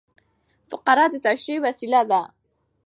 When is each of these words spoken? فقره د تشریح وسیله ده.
فقره 0.69 1.05
د 1.11 1.15
تشریح 1.25 1.59
وسیله 1.65 2.01
ده. 2.09 2.21